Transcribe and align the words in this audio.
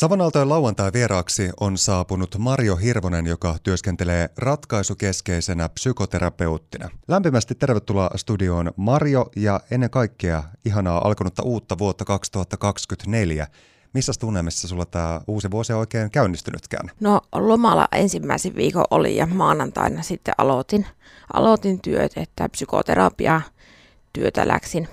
Savonaltojen 0.00 0.48
lauantai 0.48 0.92
vieraaksi 0.92 1.50
on 1.60 1.78
saapunut 1.78 2.38
Mario 2.38 2.76
Hirvonen, 2.76 3.26
joka 3.26 3.56
työskentelee 3.62 4.30
ratkaisukeskeisenä 4.36 5.68
psykoterapeuttina. 5.68 6.88
Lämpimästi 7.08 7.54
tervetuloa 7.54 8.10
studioon 8.16 8.72
Mario 8.76 9.30
ja 9.36 9.60
ennen 9.70 9.90
kaikkea 9.90 10.42
ihanaa 10.64 11.06
alkanutta 11.06 11.42
uutta 11.42 11.78
vuotta 11.78 12.04
2024. 12.04 13.46
Missä 13.94 14.12
tunnelmissa 14.20 14.68
sulla 14.68 14.86
tämä 14.86 15.20
uusi 15.26 15.50
vuosi 15.50 15.72
oikein 15.72 16.10
käynnistynytkään? 16.10 16.90
No 17.00 17.20
lomalla 17.32 17.88
ensimmäisen 17.92 18.56
viikon 18.56 18.84
oli 18.90 19.16
ja 19.16 19.26
maanantaina 19.26 20.02
sitten 20.02 20.34
aloitin, 20.38 20.86
aloitin 21.32 21.80
työt, 21.80 22.12
että 22.16 22.48
psykoterapia 22.48 23.40
työtä 24.12 24.48
läksin 24.48 24.88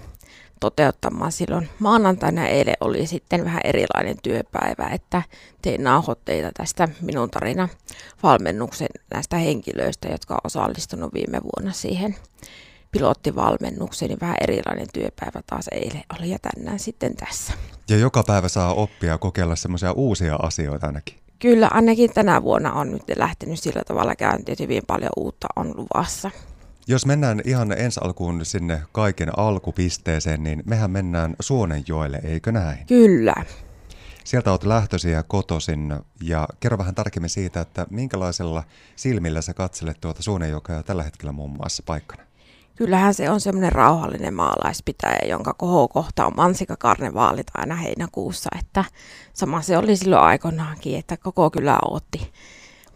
toteuttamaan 0.60 1.32
silloin. 1.32 1.70
Maanantaina 1.80 2.48
eilen 2.48 2.76
oli 2.82 3.08
sitten 3.08 3.46
vähän 3.46 3.62
erilainen 3.64 4.18
työpäivä, 4.24 4.90
että 4.94 5.22
tein 5.62 5.84
nauhoitteita 5.84 6.52
tästä 6.54 6.88
minun 7.02 7.30
tarina 7.30 7.70
valmennuksen 8.24 8.88
näistä 9.14 9.38
henkilöistä, 9.38 10.08
jotka 10.08 10.34
on 10.34 10.40
osallistunut 10.44 11.14
viime 11.14 11.42
vuonna 11.44 11.72
siihen 11.74 12.16
pilottivalmennukseen, 12.92 14.10
niin 14.10 14.20
vähän 14.22 14.38
erilainen 14.42 14.88
työpäivä 14.94 15.42
taas 15.48 15.68
eilen 15.72 16.04
oli 16.20 16.30
ja 16.30 16.38
tänään 16.40 16.80
sitten 16.80 17.16
tässä. 17.16 17.54
Ja 17.90 17.98
joka 17.98 18.24
päivä 18.24 18.48
saa 18.48 18.74
oppia 18.74 19.10
ja 19.10 19.18
kokeilla 19.18 19.56
semmoisia 19.56 19.92
uusia 19.92 20.36
asioita 20.36 20.88
ainakin. 20.88 21.16
Kyllä, 21.40 21.68
ainakin 21.72 22.14
tänä 22.14 22.44
vuonna 22.44 22.74
on 22.74 22.92
nyt 22.92 23.04
lähtenyt 23.16 23.60
sillä 23.60 23.82
tavalla 23.88 24.16
käyntiin, 24.16 24.54
että 24.54 24.64
hyvin 24.64 24.84
paljon 24.88 25.12
uutta 25.18 25.48
on 25.56 25.74
luvassa. 25.78 26.32
Jos 26.90 27.06
mennään 27.06 27.42
ihan 27.46 27.72
ensi 27.72 28.00
alkuun 28.04 28.46
sinne 28.46 28.82
kaiken 28.92 29.40
alkupisteeseen, 29.40 30.44
niin 30.44 30.64
mehän 30.66 30.92
mennään 30.92 31.36
Suonenjoelle, 31.40 32.22
eikö 32.24 32.52
näin? 32.52 32.86
Kyllä. 32.86 33.36
Sieltä 34.24 34.52
olet 34.52 34.64
lähtöisin 34.64 35.12
ja 35.12 35.24
kotoisin 35.24 35.94
ja 36.22 36.48
kerro 36.60 36.78
vähän 36.78 36.96
tarkemmin 36.96 37.30
siitä, 37.30 37.62
että 37.62 37.86
minkälaisella 37.90 38.64
silmillä 38.96 39.42
sä 39.42 39.54
katselet 39.54 40.02
tuota 40.02 40.24
Suonenjokea 40.24 40.84
tällä 40.84 41.04
hetkellä 41.04 41.32
muun 41.32 41.52
muassa 41.52 41.84
paikkana? 41.86 42.24
Kyllähän 42.76 43.14
se 43.14 43.30
on 43.30 43.42
semmoinen 43.42 43.72
rauhallinen 43.72 44.34
maalaispitäjä, 44.34 45.20
jonka 45.30 45.54
kohokohta 45.54 46.26
on 46.26 46.34
mansikakarnevaalit 46.36 47.48
aina 47.54 47.76
heinäkuussa. 47.76 48.50
Että 48.60 48.86
sama 49.34 49.62
se 49.62 49.78
oli 49.78 49.96
silloin 49.96 50.22
aikoinaankin, 50.22 51.00
että 51.00 51.18
koko 51.18 51.50
kylä 51.50 51.78
otti 51.92 52.32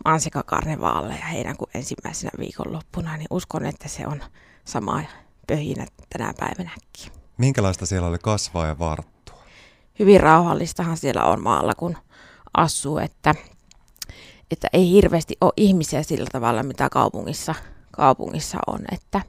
mansikakarnevaaleja 0.05 1.25
heinäkuun 1.25 1.71
ensimmäisenä 1.73 2.31
viikonloppuna, 2.39 3.17
niin 3.17 3.27
uskon, 3.29 3.65
että 3.65 3.87
se 3.87 4.07
on 4.07 4.23
sama 4.65 5.01
pöhinä 5.47 5.85
tänä 6.09 6.33
päivänäkin. 6.39 7.11
Minkälaista 7.37 7.85
siellä 7.85 8.07
oli 8.07 8.17
kasvaa 8.17 8.67
ja 8.67 8.79
varttua? 8.79 9.43
Hyvin 9.99 10.19
rauhallistahan 10.19 10.97
siellä 10.97 11.23
on 11.23 11.43
maalla, 11.43 11.73
kun 11.75 11.97
asuu, 12.53 12.97
että, 12.97 13.35
että 14.51 14.67
ei 14.73 14.91
hirveästi 14.91 15.37
ole 15.41 15.53
ihmisiä 15.57 16.03
sillä 16.03 16.27
tavalla, 16.31 16.63
mitä 16.63 16.89
kaupungissa, 16.89 17.55
kaupungissa 17.91 18.57
on, 18.67 18.79
että 18.91 19.21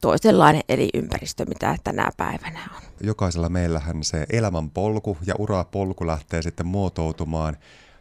toisenlainen 0.00 0.62
ympäristö, 0.94 1.44
mitä 1.44 1.76
tänä 1.84 2.10
päivänä 2.16 2.60
on. 2.76 2.82
Jokaisella 3.00 3.48
meillähän 3.48 4.04
se 4.04 4.26
elämän 4.30 4.70
polku 4.70 5.18
ja 5.26 5.34
urapolku 5.38 6.06
lähtee 6.06 6.42
sitten 6.42 6.66
muotoutumaan 6.66 7.56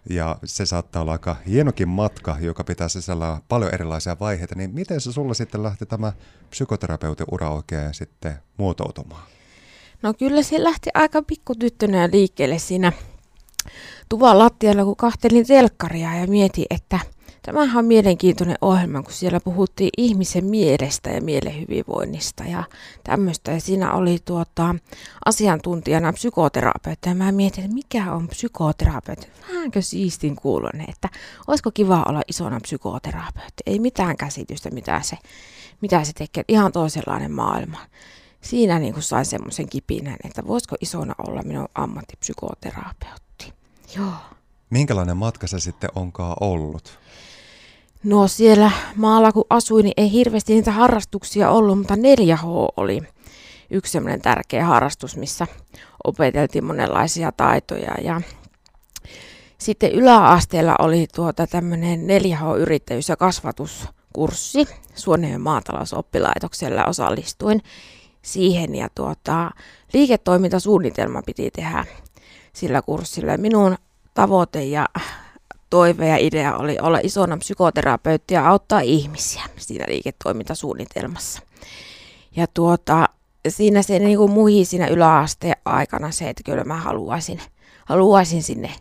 ja 0.09 0.37
se 0.45 0.65
saattaa 0.65 1.01
olla 1.01 1.11
aika 1.11 1.35
hienokin 1.47 1.89
matka, 1.89 2.37
joka 2.41 2.63
pitää 2.63 2.89
sisällä 2.89 3.41
paljon 3.49 3.73
erilaisia 3.73 4.17
vaiheita, 4.19 4.55
niin 4.55 4.73
miten 4.73 5.01
se 5.01 5.11
sulla 5.11 5.33
sitten 5.33 5.63
lähti 5.63 5.85
tämä 5.85 6.13
psykoterapeutin 6.49 7.25
ura 7.31 7.49
oikein 7.49 7.93
sitten 7.93 8.35
muotoutumaan? 8.57 9.23
No 10.01 10.13
kyllä 10.13 10.43
se 10.43 10.63
lähti 10.63 10.89
aika 10.93 11.21
pikkutyttönä 11.21 12.09
liikkeelle 12.11 12.59
siinä 12.59 12.91
tuvan 14.09 14.39
lattialla, 14.39 14.83
kun 14.83 14.95
kahtelin 14.95 15.47
telkkaria 15.47 16.15
ja 16.15 16.27
mietin, 16.27 16.65
että– 16.69 16.99
Tämähän 17.45 17.77
on 17.77 17.85
mielenkiintoinen 17.85 18.57
ohjelma, 18.61 19.03
kun 19.03 19.13
siellä 19.13 19.39
puhuttiin 19.39 19.89
ihmisen 19.97 20.45
mielestä 20.45 21.09
ja 21.09 21.21
mielen 21.21 21.61
hyvinvoinnista 21.61 22.43
ja 22.43 22.63
tämmöistä. 23.03 23.51
Ja 23.51 23.61
siinä 23.61 23.93
oli 23.93 24.17
tuota, 24.25 24.75
asiantuntijana 25.25 26.13
psykoterapeutti 26.13 27.09
ja 27.09 27.15
mä 27.15 27.31
mietin, 27.31 27.63
että 27.63 27.75
mikä 27.75 28.13
on 28.13 28.27
psykoterapeutti. 28.27 29.27
Vähänkö 29.53 29.81
siistin 29.81 30.35
kuulonen, 30.35 30.85
että 30.89 31.09
olisiko 31.47 31.71
kiva 31.71 32.03
olla 32.09 32.21
isona 32.27 32.59
psykoterapeutti. 32.59 33.63
Ei 33.65 33.79
mitään 33.79 34.17
käsitystä, 34.17 34.71
mitä 34.71 35.01
se, 35.01 35.17
mitä 35.81 36.03
se 36.03 36.13
tekee. 36.13 36.43
Ihan 36.47 36.71
toisenlainen 36.71 37.31
maailma. 37.31 37.77
Siinä 38.41 38.79
niin 38.79 38.93
kuin 38.93 39.03
sain 39.03 39.25
semmoisen 39.25 39.69
kipinän, 39.69 40.17
että 40.23 40.47
voisiko 40.47 40.75
isona 40.81 41.15
olla 41.27 41.41
minun 41.43 41.67
ammattipsykoterapeutti. 41.75 43.53
Joo. 43.95 44.13
Minkälainen 44.69 45.17
matka 45.17 45.47
se 45.47 45.59
sitten 45.59 45.89
onkaan 45.95 46.37
ollut? 46.39 46.99
No 48.05 48.27
siellä 48.27 48.71
maalla 48.95 49.31
kun 49.31 49.45
asuin, 49.49 49.83
niin 49.83 49.93
ei 49.97 50.11
hirveästi 50.11 50.53
niitä 50.53 50.71
harrastuksia 50.71 51.49
ollut, 51.49 51.77
mutta 51.77 51.95
4H 51.95 52.45
oli 52.77 53.01
yksi 53.69 53.91
semmoinen 53.91 54.21
tärkeä 54.21 54.65
harrastus, 54.65 55.17
missä 55.17 55.47
opeteltiin 56.03 56.63
monenlaisia 56.63 57.31
taitoja. 57.31 57.91
Ja 58.01 58.21
sitten 59.57 59.91
yläasteella 59.91 60.75
oli 60.79 61.07
tuota 61.15 61.47
tämmöinen 61.47 61.99
4H-yrittäjyys- 62.07 63.09
ja 63.09 63.17
kasvatuskurssi 63.17 64.67
Suoneen 64.95 65.41
maatalousoppilaitoksella 65.41 66.85
osallistuin 66.85 67.61
siihen 68.21 68.75
ja 68.75 68.87
tuota, 68.95 69.51
liiketoimintasuunnitelma 69.93 71.21
piti 71.25 71.51
tehdä 71.51 71.85
sillä 72.53 72.81
kurssilla. 72.81 73.37
Minun 73.37 73.75
tavoite 74.13 74.63
ja 74.63 74.85
toive 75.75 76.07
ja 76.07 76.17
idea 76.17 76.57
oli 76.57 76.77
olla 76.81 76.99
isona 77.03 77.37
psykoterapeutti 77.37 78.33
ja 78.33 78.49
auttaa 78.49 78.79
ihmisiä 78.79 79.43
siinä 79.57 79.85
liiketoimintasuunnitelmassa. 79.87 81.41
Ja 82.35 82.47
tuota, 82.47 83.09
siinä 83.47 83.81
se 83.81 83.99
niin 83.99 84.17
kuin 84.17 84.31
muhi 84.31 84.65
siinä 84.65 84.87
yläasteen 84.87 85.55
aikana 85.65 86.11
se, 86.11 86.29
että 86.29 86.43
kyllä 86.45 86.63
mä 86.63 86.75
haluaisin, 86.75 87.41
haluaisin 87.85 88.43
sinne 88.43 88.71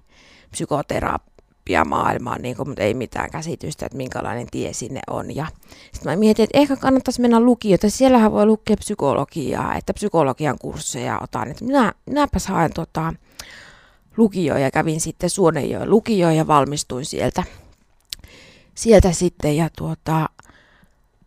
psykoterapiamaailmaan, 0.51 2.43
niin 2.43 2.57
kuin, 2.57 2.69
mutta 2.69 2.83
ei 2.83 2.95
mitään 2.95 3.31
käsitystä, 3.31 3.87
että 3.87 3.97
minkälainen 3.97 4.47
tie 4.51 4.73
sinne 4.73 5.01
on. 5.11 5.37
Ja 5.37 5.47
sitten 5.93 6.13
mä 6.13 6.17
mietin, 6.17 6.43
että 6.43 6.59
ehkä 6.59 6.77
kannattaisi 6.77 7.21
mennä 7.21 7.41
lukioon, 7.41 7.75
että 7.75 7.89
siellähän 7.89 8.33
voi 8.33 8.47
lukea 8.47 8.77
psykologiaa, 8.77 9.75
että 9.75 9.95
psykologian 9.95 10.59
kursseja 10.61 11.19
otan. 11.23 11.51
Että 11.51 11.65
minä, 11.65 11.93
minäpäs 12.07 12.47
haen 12.47 12.73
tota, 12.73 13.15
lukioon 14.17 14.63
ja 14.63 14.71
kävin 14.71 15.01
sitten 15.01 15.31
Suonenjoen 15.31 15.91
lukioon 15.91 16.37
ja 16.37 16.47
valmistuin 16.47 17.05
sieltä, 17.05 17.43
sieltä 18.75 19.13
sitten. 19.13 19.57
Ja 19.57 19.69
tuota, 19.79 20.29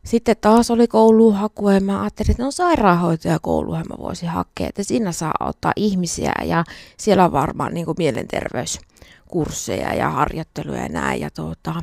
sitten 0.05 0.35
taas 0.41 0.71
oli 0.71 0.87
kouluhaku 0.87 1.69
ja 1.69 1.81
mä 1.81 2.01
ajattelin, 2.01 2.31
että 2.31 2.43
no 2.43 2.51
sairaanhoitajakouluhan 2.51 3.85
mä 3.89 3.95
voisin 3.99 4.29
hakea, 4.29 4.67
että 4.69 4.83
siinä 4.83 5.11
saa 5.11 5.33
auttaa 5.39 5.73
ihmisiä. 5.75 6.33
Ja 6.45 6.63
siellä 6.97 7.25
on 7.25 7.31
varmaan 7.31 7.73
niin 7.73 7.85
kuin 7.85 7.95
mielenterveyskursseja 7.97 9.93
ja 9.93 10.09
harjoitteluja 10.09 10.81
ja 10.81 10.89
näin. 10.89 11.21
Ja 11.21 11.29
tuota, 11.29 11.73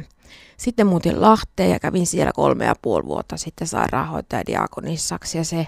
sitten 0.57 0.87
muutin 0.87 1.21
Lahteen 1.21 1.71
ja 1.71 1.81
kävin 1.81 2.07
siellä 2.07 2.33
kolme 2.33 2.65
ja 2.65 2.75
puoli 2.83 3.07
vuotta 3.07 3.37
sitten 3.37 3.67
sairaanhoitajadiakonissaksi 3.67 5.39
ja 5.39 5.45
se 5.45 5.67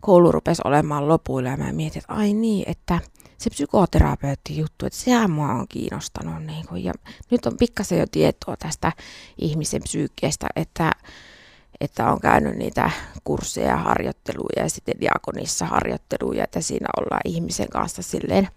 koulu 0.00 0.32
rupesi 0.32 0.62
olemaan 0.64 1.08
lopuilla 1.08 1.48
ja 1.48 1.56
mä 1.56 1.72
mietin, 1.72 1.98
että 1.98 2.12
ai 2.12 2.32
niin, 2.32 2.64
että– 2.66 3.00
se 3.38 3.50
psykoterapeutti 3.50 4.58
juttu, 4.58 4.86
että 4.86 4.98
sehän 4.98 5.30
mua 5.30 5.48
on 5.48 5.68
kiinnostanut. 5.68 6.44
Niin 6.44 6.66
kuin, 6.66 6.84
ja 6.84 6.92
nyt 7.30 7.46
on 7.46 7.56
pikkasen 7.56 7.98
jo 7.98 8.06
tietoa 8.10 8.56
tästä 8.56 8.92
ihmisen 9.38 9.82
psyykkeestä, 9.82 10.46
että, 10.56 10.92
että 11.80 12.12
on 12.12 12.20
käynyt 12.20 12.56
niitä 12.56 12.90
kursseja 13.24 13.68
ja 13.68 13.76
harjoitteluja 13.76 14.62
ja 14.62 14.68
sitten 14.68 15.00
diakonissa 15.00 15.66
harjoitteluja, 15.66 16.44
että 16.44 16.60
siinä 16.60 16.86
ollaan 16.96 17.20
ihmisen 17.24 17.68
kanssa 17.68 18.02
silleen, 18.02 18.48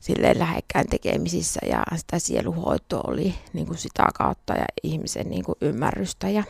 silleen 0.00 0.38
lähekkäin 0.38 0.88
tekemisissä 0.88 1.60
ja 1.66 1.84
sitä 1.96 2.18
sieluhoitoa 2.18 3.00
oli 3.06 3.34
niin 3.52 3.66
kuin 3.66 3.78
sitä 3.78 4.06
kautta 4.14 4.52
ja 4.52 4.64
ihmisen 4.82 5.30
niin 5.30 5.44
kuin 5.44 5.56
ymmärrystä. 5.60 6.28
Ja 6.28 6.44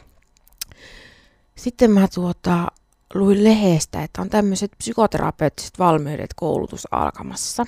sitten 1.54 1.90
mä 1.90 2.08
tuota, 2.14 2.68
luin 3.14 3.44
lehdestä, 3.44 4.02
että 4.02 4.22
on 4.22 4.30
tämmöiset 4.30 4.70
psykoterapeuttiset 4.78 5.78
valmiudet 5.78 6.34
koulutus 6.36 6.88
alkamassa. 6.90 7.66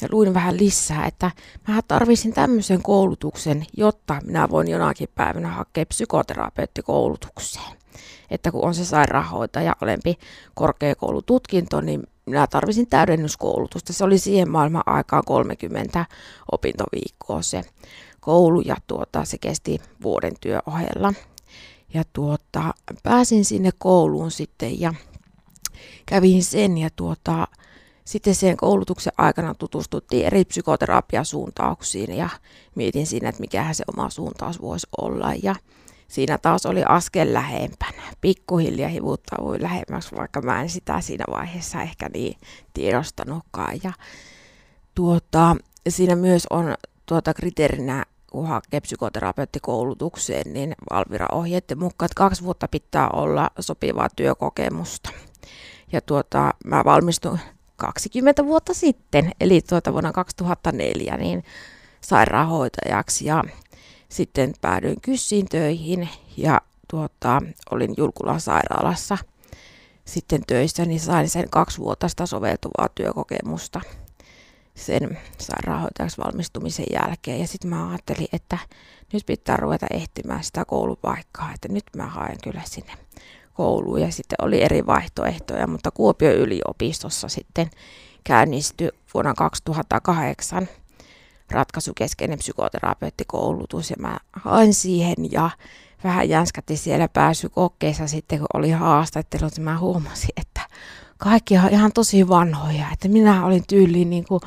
Ja 0.00 0.08
luin 0.10 0.34
vähän 0.34 0.56
lisää, 0.56 1.06
että 1.06 1.30
mä 1.68 1.80
tarvisin 1.88 2.32
tämmöisen 2.32 2.82
koulutuksen, 2.82 3.66
jotta 3.76 4.20
minä 4.24 4.48
voin 4.50 4.68
jonakin 4.68 5.08
päivänä 5.14 5.48
hakea 5.48 5.86
psykoterapeuttikoulutukseen. 5.86 7.76
Että 8.30 8.50
kun 8.50 8.64
on 8.64 8.74
se 8.74 8.84
sairaanhoitaja 8.84 9.76
olempi 9.80 10.18
korkeakoulututkinto, 10.54 11.80
niin 11.80 12.02
minä 12.26 12.46
tarvisin 12.46 12.86
täydennyskoulutusta. 12.86 13.92
Se 13.92 14.04
oli 14.04 14.18
siihen 14.18 14.50
maailman 14.50 14.82
aikaan 14.86 15.22
30 15.26 16.06
opintoviikkoa 16.52 17.42
se 17.42 17.62
koulu 18.20 18.60
ja 18.60 18.76
tuota, 18.86 19.24
se 19.24 19.38
kesti 19.38 19.80
vuoden 20.02 20.32
työohella. 20.40 21.14
Ja 21.94 22.02
tuota, 22.12 22.74
pääsin 23.02 23.44
sinne 23.44 23.70
kouluun 23.78 24.30
sitten 24.30 24.80
ja 24.80 24.94
kävin 26.06 26.44
sen 26.44 26.78
ja 26.78 26.88
tuota, 26.96 27.48
sitten 28.04 28.34
sen 28.34 28.56
koulutuksen 28.56 29.12
aikana 29.18 29.54
tutustuttiin 29.54 30.26
eri 30.26 30.44
psykoterapiasuuntauksiin 30.44 32.16
ja 32.16 32.28
mietin 32.74 33.06
siinä, 33.06 33.28
että 33.28 33.40
mikähän 33.40 33.74
se 33.74 33.84
oma 33.94 34.10
suuntaus 34.10 34.60
voisi 34.60 34.86
olla. 34.98 35.32
Ja 35.42 35.54
siinä 36.08 36.38
taas 36.38 36.66
oli 36.66 36.82
askel 36.88 37.34
lähempänä. 37.34 38.02
Pikkuhiljaa 38.20 38.88
hivuttavuin 38.88 39.62
lähemmäksi, 39.62 40.16
vaikka 40.16 40.42
mä 40.42 40.62
en 40.62 40.68
sitä 40.70 41.00
siinä 41.00 41.24
vaiheessa 41.30 41.82
ehkä 41.82 42.10
niin 42.14 42.38
tiedostanutkaan. 42.74 43.78
Ja 43.84 43.92
tuota, 44.94 45.56
siinä 45.88 46.16
myös 46.16 46.46
on 46.50 46.74
tuota 47.06 47.34
kriteerinä, 47.34 48.04
kun 48.30 48.46
hakee 48.46 48.80
psykoterapeuttikoulutukseen, 48.80 50.52
niin 50.52 50.74
Valvira 50.90 51.26
ohjeiden 51.32 51.78
mukaan, 51.78 52.06
että 52.06 52.16
kaksi 52.16 52.42
vuotta 52.42 52.68
pitää 52.68 53.08
olla 53.08 53.50
sopivaa 53.60 54.08
työkokemusta. 54.16 55.10
Ja 55.92 56.00
tuota, 56.00 56.54
mä 56.64 56.84
valmistuin 56.84 57.40
20 57.76 58.44
vuotta 58.44 58.74
sitten, 58.74 59.32
eli 59.40 59.60
tuota 59.68 59.92
vuonna 59.92 60.12
2004, 60.12 61.16
niin 61.16 61.44
sairaanhoitajaksi 62.00 63.26
ja 63.26 63.44
sitten 64.08 64.54
päädyin 64.60 65.00
kyssiin 65.00 65.46
töihin 65.48 66.08
ja 66.36 66.60
tuota, 66.90 67.42
olin 67.70 67.94
Julkulan 67.96 68.40
sairaalassa 68.40 69.18
sitten 70.04 70.42
töissä, 70.46 70.84
niin 70.84 71.00
sain 71.00 71.28
sen 71.28 71.50
kaksi 71.50 71.78
vuotta 71.78 72.26
soveltuvaa 72.26 72.88
työkokemusta 72.94 73.80
sen 74.76 75.18
sairaanhoitajaksi 75.38 76.18
valmistumisen 76.18 76.86
jälkeen. 76.92 77.40
Ja 77.40 77.46
sitten 77.46 77.70
mä 77.70 77.88
ajattelin, 77.88 78.28
että 78.32 78.58
nyt 79.12 79.26
pitää 79.26 79.56
ruveta 79.56 79.86
ehtimään 79.90 80.44
sitä 80.44 80.64
koulupaikkaa, 80.64 81.52
että 81.54 81.68
nyt 81.68 81.84
mä 81.96 82.06
haen 82.06 82.36
kyllä 82.44 82.62
sinne 82.64 82.92
kouluun. 83.54 84.00
Ja 84.00 84.12
sitten 84.12 84.36
oli 84.42 84.62
eri 84.62 84.86
vaihtoehtoja, 84.86 85.66
mutta 85.66 85.90
Kuopion 85.90 86.34
yliopistossa 86.34 87.28
sitten 87.28 87.70
käynnistyi 88.24 88.88
vuonna 89.14 89.34
2008 89.34 90.68
ratkaisukeskeinen 91.50 92.38
psykoterapeuttikoulutus 92.38 93.90
ja 93.90 93.96
mä 93.98 94.18
hain 94.32 94.74
siihen 94.74 95.32
ja 95.32 95.50
vähän 96.04 96.28
jänskätti 96.28 96.76
siellä 96.76 97.08
pääsykokeissa 97.08 98.06
sitten, 98.06 98.38
kun 98.38 98.46
oli 98.54 98.70
haastattelut, 98.70 99.58
mä 99.58 99.78
huomasin, 99.78 100.30
että 100.36 100.55
kaikki 101.18 101.58
on 101.58 101.68
ihan 101.70 101.92
tosi 101.92 102.28
vanhoja, 102.28 102.86
että 102.92 103.08
minä 103.08 103.46
olin 103.46 103.64
tyyliin 103.68 104.10
niin 104.10 104.24
kuin 104.24 104.40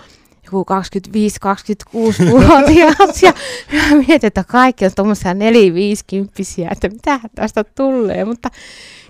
joku 0.46 0.66
25-26-vuotias 0.74 3.24
ja 3.24 3.34
mietin, 4.08 4.28
että 4.28 4.44
kaikki 4.44 4.86
on 4.86 4.92
tuommoisia 4.96 5.34
4-50, 5.34 5.38
että 6.72 6.90
mitä 6.90 7.20
tästä 7.36 7.64
tulee, 7.64 8.26
mutta 8.26 8.50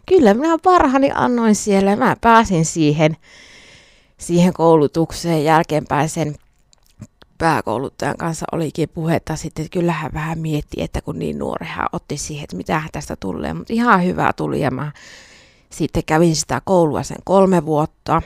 kyllä 0.06 0.34
minä 0.34 0.58
parhaani 0.64 1.12
annoin 1.16 1.56
siellä. 1.56 1.92
Ja 1.92 1.98
mä 1.98 2.16
pääsin 2.22 2.66
siihen, 2.66 3.18
siihen 4.18 4.54
koulutukseen. 4.54 5.44
Jälkeenpäin 5.44 6.10
sen 6.10 6.36
pääkouluttajan 7.38 8.18
kanssa 8.18 8.46
olikin 8.52 8.90
puhetta 8.90 9.36
sitten, 9.36 9.66
että 9.66 9.80
kyllähän 9.80 10.12
vähän 10.14 10.40
mietti, 10.40 10.82
että 10.82 11.02
kun 11.02 11.20
niin 11.20 11.40
nuori 11.40 11.66
hän 11.66 11.88
otti 11.94 12.18
siihen, 12.18 12.44
että 12.44 12.56
mitä 12.56 12.82
tästä 12.92 13.16
tulee, 13.16 13.54
mutta 13.54 13.74
ihan 13.74 14.06
hyvä 14.06 14.34
tuli 14.34 14.62
ja 14.62 14.72
mä 14.72 14.92
sitten 15.72 16.04
kävin 16.06 16.36
sitä 16.36 16.62
koulua 16.66 17.04
sen 17.04 17.18
kolme 17.24 17.66
vuotta, 17.66 18.22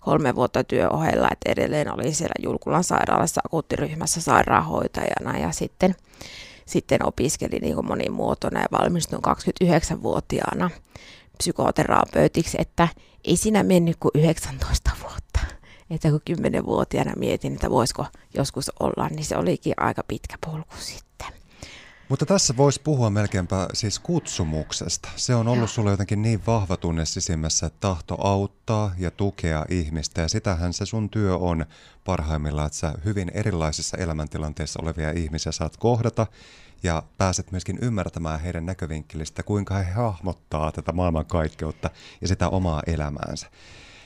kolme 0.00 0.34
vuotta 0.34 0.64
työohella, 0.64 1.28
että 1.32 1.52
edelleen 1.52 1.94
olin 1.94 2.14
siellä 2.14 2.34
Julkulan 2.42 2.84
sairaalassa 2.84 3.40
akuuttiryhmässä 3.44 4.20
sairaanhoitajana 4.20 5.38
ja 5.38 5.52
sitten, 5.52 5.94
sitten 6.66 7.06
opiskelin 7.06 7.62
niin 7.62 7.86
monimuotoina 7.86 8.60
ja 8.60 8.66
valmistuin 8.72 9.22
29-vuotiaana 9.24 10.70
psykoterapeutiksi, 11.38 12.56
että 12.60 12.88
ei 13.24 13.36
siinä 13.36 13.62
mennyt 13.62 13.96
kuin 14.00 14.12
19 14.14 14.90
vuotta. 15.02 15.40
Että 15.90 16.10
kun 16.10 16.20
10-vuotiaana 16.30 17.12
mietin, 17.16 17.54
että 17.54 17.70
voisiko 17.70 18.06
joskus 18.34 18.70
olla, 18.80 19.08
niin 19.08 19.24
se 19.24 19.36
olikin 19.36 19.74
aika 19.76 20.02
pitkä 20.08 20.36
polku 20.46 20.74
sitten. 20.78 21.09
Mutta 22.10 22.26
tässä 22.26 22.56
voisi 22.56 22.80
puhua 22.80 23.10
melkeinpä 23.10 23.68
siis 23.72 23.98
kutsumuksesta. 23.98 25.08
Se 25.16 25.34
on 25.34 25.48
ollut 25.48 25.70
sulle 25.70 25.90
jotenkin 25.90 26.22
niin 26.22 26.42
vahva 26.46 26.76
tunne 26.76 27.04
sisimmässä, 27.04 27.66
että 27.66 27.80
tahto 27.80 28.16
auttaa 28.26 28.94
ja 28.98 29.10
tukea 29.10 29.64
ihmistä. 29.68 30.20
Ja 30.20 30.28
sitähän 30.28 30.72
se 30.72 30.86
sun 30.86 31.10
työ 31.10 31.36
on 31.36 31.66
parhaimmillaan, 32.04 32.66
että 32.66 32.78
sä 32.78 32.94
hyvin 33.04 33.30
erilaisissa 33.34 33.96
elämäntilanteissa 33.96 34.82
olevia 34.82 35.10
ihmisiä 35.10 35.52
saat 35.52 35.76
kohdata 35.76 36.26
ja 36.82 37.02
pääset 37.18 37.52
myöskin 37.52 37.78
ymmärtämään 37.82 38.40
heidän 38.40 38.66
näkövinkkelistä, 38.66 39.42
kuinka 39.42 39.74
he 39.74 39.92
hahmottaa 39.92 40.72
tätä 40.72 40.92
maailmankaikkeutta 40.92 41.90
ja 42.20 42.28
sitä 42.28 42.48
omaa 42.48 42.82
elämäänsä. 42.86 43.50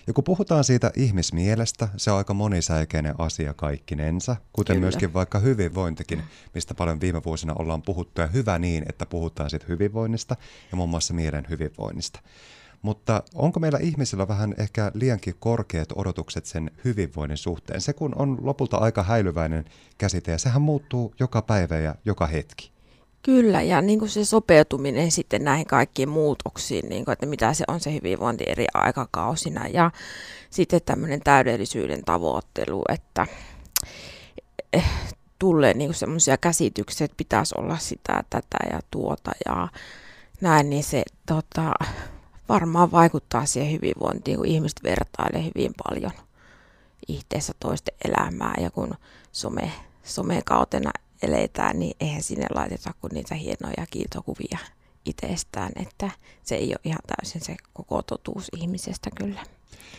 Ja 0.06 0.12
kun 0.12 0.24
puhutaan 0.24 0.64
siitä 0.64 0.90
ihmismielestä, 0.96 1.88
se 1.96 2.10
on 2.10 2.18
aika 2.18 2.34
monisäikeinen 2.34 3.14
asia 3.18 3.54
kaikkinensa, 3.54 4.36
kuten 4.52 4.76
Kyllä. 4.76 4.84
myöskin 4.84 5.14
vaikka 5.14 5.38
hyvinvointikin, 5.38 6.22
mistä 6.54 6.74
paljon 6.74 7.00
viime 7.00 7.24
vuosina 7.24 7.54
ollaan 7.58 7.82
puhuttu, 7.82 8.20
ja 8.20 8.26
hyvä 8.26 8.58
niin, 8.58 8.84
että 8.88 9.06
puhutaan 9.06 9.50
siitä 9.50 9.66
hyvinvoinnista 9.68 10.36
ja 10.70 10.76
muun 10.76 10.90
muassa 10.90 11.14
mielen 11.14 11.46
hyvinvoinnista. 11.50 12.20
Mutta 12.82 13.22
onko 13.34 13.60
meillä 13.60 13.78
ihmisillä 13.78 14.28
vähän 14.28 14.54
ehkä 14.58 14.90
liiankin 14.94 15.34
korkeat 15.38 15.88
odotukset 15.94 16.46
sen 16.46 16.70
hyvinvoinnin 16.84 17.38
suhteen? 17.38 17.80
Se 17.80 17.92
kun 17.92 18.12
on 18.16 18.38
lopulta 18.42 18.76
aika 18.76 19.02
häilyväinen 19.02 19.64
käsite 19.98 20.30
ja 20.32 20.38
sehän 20.38 20.62
muuttuu 20.62 21.14
joka 21.20 21.42
päivä 21.42 21.78
ja 21.78 21.94
joka 22.04 22.26
hetki. 22.26 22.73
Kyllä, 23.24 23.62
ja 23.62 23.82
niin 23.82 23.98
kuin 23.98 24.08
se 24.08 24.24
sopeutuminen 24.24 25.10
sitten 25.10 25.44
näihin 25.44 25.66
kaikkiin 25.66 26.08
muutoksiin, 26.08 26.88
niin 26.88 27.04
kuin, 27.04 27.12
että 27.12 27.26
mitä 27.26 27.54
se 27.54 27.64
on 27.68 27.80
se 27.80 27.94
hyvinvointi 27.94 28.44
eri 28.46 28.66
aikakausina, 28.74 29.66
ja 29.66 29.90
sitten 30.50 30.80
tämmöinen 30.84 31.20
täydellisyyden 31.20 32.04
tavoittelu, 32.04 32.82
että 32.88 33.26
eh, 34.72 34.84
tulee 35.38 35.74
niin 35.74 35.94
semmoisia 35.94 36.36
käsityksiä, 36.36 37.04
että 37.04 37.16
pitäisi 37.16 37.54
olla 37.58 37.78
sitä, 37.78 38.24
tätä 38.30 38.58
ja 38.72 38.80
tuota 38.90 39.30
ja 39.46 39.68
näin, 40.40 40.70
niin 40.70 40.84
se 40.84 41.02
tota, 41.26 41.72
varmaan 42.48 42.92
vaikuttaa 42.92 43.46
siihen 43.46 43.72
hyvinvointiin, 43.72 44.36
kun 44.36 44.46
ihmiset 44.46 44.80
vertailee 44.82 45.44
hyvin 45.44 45.72
paljon 45.84 46.12
itseensä 47.08 47.52
toisten 47.60 47.94
elämää, 48.04 48.54
ja 48.60 48.70
kun 48.70 48.94
some, 49.32 49.72
somekautena 50.02 50.90
eletään, 51.24 51.78
niin 51.78 51.96
eihän 52.00 52.22
sinne 52.22 52.46
laiteta 52.54 52.94
kuin 53.00 53.10
niitä 53.14 53.34
hienoja 53.34 53.86
kiiltokuvia 53.90 54.58
itsestään, 55.04 55.72
että 55.76 56.10
se 56.42 56.54
ei 56.54 56.68
ole 56.68 56.80
ihan 56.84 57.00
täysin 57.06 57.40
se 57.40 57.56
koko 57.72 58.02
totuus 58.02 58.48
ihmisestä 58.56 59.10
kyllä. 59.16 59.40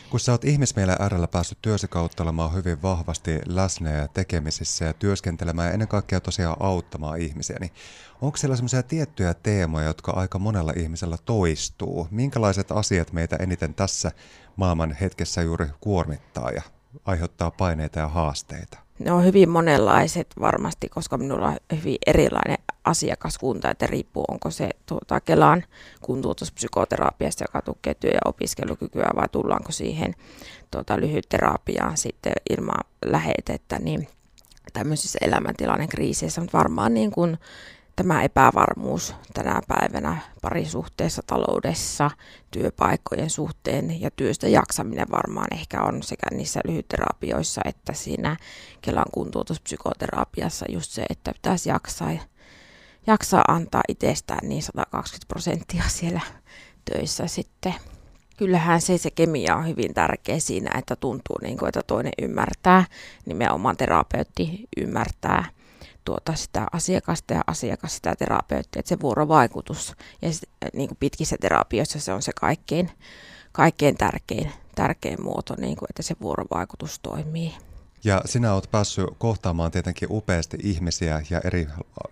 Kun 0.10 0.20
sä 0.20 0.32
oot 0.32 0.46
ihmismielen 0.46 0.96
äärellä 1.00 1.28
päässyt 1.28 1.58
työsi 1.62 1.88
kautta 1.88 2.24
olemaan 2.24 2.54
hyvin 2.54 2.82
vahvasti 2.82 3.40
läsnä 3.46 3.92
ja 3.92 4.08
tekemisissä 4.08 4.86
ja 4.86 4.94
työskentelemään 4.94 5.68
ja 5.68 5.74
ennen 5.74 5.88
kaikkea 5.88 6.20
tosiaan 6.20 6.58
auttamaan 6.60 7.20
ihmisiä, 7.20 7.58
niin 7.60 7.72
onko 8.22 8.38
siellä 8.38 8.56
sellaisia 8.56 8.84
tiettyjä 8.84 9.34
teemoja, 9.34 9.88
jotka 9.88 10.12
aika 10.12 10.40
monella 10.40 10.74
ihmisellä 10.76 11.18
toistuu? 11.26 12.08
Minkälaiset 12.12 12.72
asiat 12.72 13.14
meitä 13.14 13.36
eniten 13.36 13.74
tässä 13.74 14.12
maailman 14.56 14.92
hetkessä 14.92 15.42
juuri 15.42 15.68
kuormittaa 15.82 16.52
ja 16.52 16.62
aiheuttaa 17.06 17.52
paineita 17.52 18.00
ja 18.00 18.08
haasteita? 18.08 18.85
Ne 19.00 19.12
on 19.12 19.24
hyvin 19.24 19.50
monenlaiset 19.50 20.28
varmasti, 20.40 20.90
koska 20.90 21.18
minulla 21.18 21.48
on 21.48 21.58
hyvin 21.78 21.98
erilainen 22.08 22.58
asiakaskunta, 22.84 23.70
että 23.70 23.88
riippuu 23.88 24.26
onko 24.28 24.52
se 24.52 24.70
tuota, 24.86 25.22
Kelan 25.22 25.64
kuntoutuspsykoterapiasta, 26.02 27.44
joka 27.44 27.62
tukee 27.62 27.94
työ- 27.94 28.12
ja 28.12 28.20
opiskelukykyä, 28.26 29.10
vai 29.16 29.30
tullaanko 29.32 29.72
siihen 29.72 30.16
tuota, 30.72 31.00
lyhytterapiaan 31.00 31.98
sitten 31.98 32.34
ilman 32.50 32.84
lähetettä, 33.06 33.80
niin 33.80 34.08
tämmöisissä 34.74 35.20
elämäntilanne 35.22 35.88
kriiseissä, 35.88 36.42
mutta 36.42 36.58
varmaan 36.58 36.94
niin 36.94 37.12
kuin 37.12 37.38
tämä 37.96 38.24
epävarmuus 38.24 39.16
tänä 39.34 39.62
päivänä 39.68 40.18
parisuhteessa, 40.42 41.22
taloudessa, 41.28 42.12
työpaikkojen 42.52 43.30
suhteen 43.30 44.02
ja 44.02 44.12
työstä 44.12 44.48
jaksaminen 44.48 45.08
varmaan 45.12 45.48
ehkä 45.52 45.82
on 45.82 46.04
sekä 46.04 46.28
niissä 46.32 46.60
lyhytterapioissa 46.68 47.62
että 47.66 47.94
siinä 47.94 48.38
Kelan 48.82 49.12
kuntoutuspsykoterapiassa 49.12 50.66
just 50.70 50.92
se, 50.92 51.06
että 51.10 51.34
pitäisi 51.34 51.70
jaksaa, 51.70 52.12
jaksaa 53.08 53.44
antaa 53.48 53.82
itsestään 53.88 54.50
niin 54.50 54.64
120 54.64 55.28
prosenttia 55.28 55.84
siellä 55.88 56.22
töissä 56.92 57.28
sitten. 57.28 57.74
Kyllähän 58.38 58.82
se, 58.82 58.98
se 58.98 59.12
kemia 59.12 59.56
on 59.56 59.68
hyvin 59.68 59.94
tärkeä 59.94 60.40
siinä, 60.40 60.80
että 60.80 60.96
tuntuu 60.96 61.38
niin 61.42 61.58
kuin, 61.58 61.70
että 61.70 61.84
toinen 61.88 62.14
ymmärtää, 62.22 62.86
nimenomaan 63.26 63.78
terapeutti 63.78 64.68
ymmärtää 64.78 65.55
tuota 66.06 66.36
sitä 66.36 66.66
asiakasta 66.72 67.34
ja 67.34 67.42
asiakas 67.48 67.96
sitä 67.96 68.16
terapeuttia, 68.16 68.80
että 68.80 68.90
se 68.90 69.00
vuorovaikutus 69.02 69.94
ja 70.22 70.34
sit, 70.34 70.50
äh, 70.64 70.70
niin 70.74 70.88
kuin 70.88 70.98
pitkissä 70.98 71.36
terapioissa 71.42 72.00
se 72.00 72.14
on 72.14 72.22
se 72.22 72.32
kaikkein, 72.40 72.92
kaikkein 73.52 73.98
tärkein, 73.98 74.52
tärkein 74.76 75.22
muoto, 75.22 75.56
niin 75.58 75.76
kuin, 75.76 75.90
että 75.90 76.04
se 76.04 76.16
vuorovaikutus 76.22 77.00
toimii. 77.00 77.54
Ja 78.04 78.22
sinä 78.26 78.54
olet 78.54 78.72
päässyt 78.72 79.06
kohtaamaan 79.18 79.72
tietenkin 79.72 80.08
upeasti 80.12 80.58
ihmisiä 80.64 81.22
ja 81.30 81.42
eri, 81.44 81.68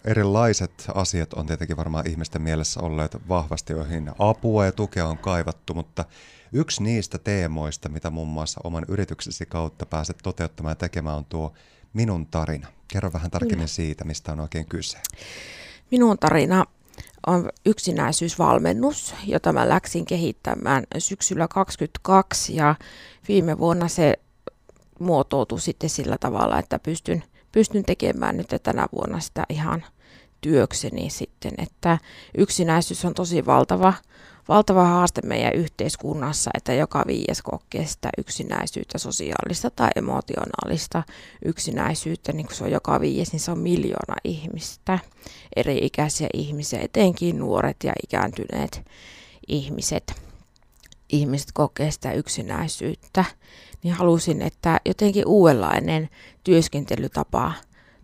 erilaiset 0.06 0.86
asiat 0.94 1.34
on 1.34 1.46
tietenkin 1.46 1.78
varmaan 1.78 2.08
ihmisten 2.08 2.42
mielessä 2.42 2.80
olleet 2.80 3.18
vahvasti, 3.30 3.74
joihin 3.74 4.12
apua 4.20 4.66
ja 4.66 4.72
tukea 4.72 5.08
on 5.08 5.18
kaivattu, 5.18 5.74
mutta 5.74 6.06
yksi 6.54 6.84
niistä 6.84 7.18
teemoista, 7.18 7.90
mitä 7.90 8.10
muun 8.10 8.28
muassa 8.28 8.62
oman 8.64 8.86
yrityksesi 8.88 9.46
kautta 9.46 9.86
pääset 9.86 10.18
toteuttamaan 10.24 10.72
ja 10.72 10.76
tekemään, 10.76 11.18
on 11.18 11.26
tuo 11.26 11.54
minun 11.94 12.28
tarina. 12.28 12.68
Kerro 12.88 13.14
vähän 13.14 13.32
tarkemmin 13.32 13.58
Kyllä. 13.58 13.68
siitä, 13.68 14.04
mistä 14.04 14.32
on 14.32 14.40
oikein 14.40 14.66
kyse. 14.66 14.98
Minun 15.92 16.18
tarina 16.18 16.66
on 17.28 17.50
yksinäisyysvalmennus, 17.66 19.16
jota 19.26 19.54
mä 19.54 19.70
läksin 19.70 20.06
kehittämään 20.06 20.84
syksyllä 20.98 21.48
2022 21.48 22.56
ja 22.56 22.76
viime 23.28 23.58
vuonna 23.58 23.88
se 23.88 24.20
muotoutui 25.00 25.62
sitten 25.62 25.90
sillä 25.90 26.18
tavalla, 26.18 26.60
että 26.60 26.80
pystyn, 26.80 27.24
pystyn 27.52 27.84
tekemään 27.84 28.38
nyt 28.38 28.48
tänä 28.64 28.88
vuonna 28.96 29.20
sitä 29.20 29.44
ihan 29.50 29.86
työkseni 30.42 31.10
sitten, 31.10 31.52
että 31.58 31.98
yksinäisyys 32.38 33.06
on 33.06 33.14
tosi 33.14 33.46
valtava, 33.46 33.94
valtava 34.48 34.86
haaste 34.86 35.22
meidän 35.22 35.54
yhteiskunnassa, 35.54 36.52
että 36.54 36.74
joka 36.74 37.04
viides 37.08 37.42
kokee 37.42 37.86
sitä 37.86 38.10
yksinäisyyttä, 38.18 38.98
sosiaalista 38.98 39.70
tai 39.70 39.90
emotionaalista 39.96 41.04
yksinäisyyttä, 41.46 42.32
niin 42.32 42.48
kun 42.48 42.56
se 42.56 42.64
on 42.64 42.72
joka 42.72 43.00
viides, 43.00 43.32
niin 43.32 43.40
se 43.40 43.52
on 43.52 43.60
miljoona 43.60 44.16
ihmistä, 44.24 45.00
eri-ikäisiä 45.56 46.28
ihmisiä, 46.34 46.80
etenkin 46.80 47.40
nuoret 47.40 47.78
ja 47.84 47.94
ikääntyneet 48.04 48.82
ihmiset. 49.48 50.14
Ihmiset 51.10 51.50
kokee 51.54 51.92
sitä 51.92 52.12
yksinäisyyttä, 52.12 53.26
niin 53.84 53.94
halusin, 53.94 54.42
että 54.42 54.80
jotenkin 54.86 55.28
uudenlainen 55.28 56.10
työskentelytapa 56.44 57.54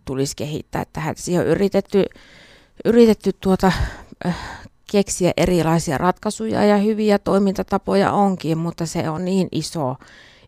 tulisi 0.04 0.36
kehittää 0.36 0.84
tähän. 0.92 1.14
Siihen 1.18 1.42
on 1.42 1.48
yritetty, 1.48 2.04
yritetty 2.84 3.32
tuota, 3.32 3.72
äh, 4.26 4.36
keksiä 4.90 5.32
erilaisia 5.36 5.98
ratkaisuja 5.98 6.64
ja 6.64 6.76
hyviä 6.76 7.18
toimintatapoja 7.18 8.12
onkin, 8.12 8.58
mutta 8.58 8.86
se 8.86 9.10
on 9.10 9.24
niin 9.24 9.48
iso, 9.52 9.96